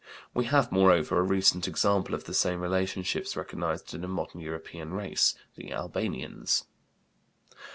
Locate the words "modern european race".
4.07-5.35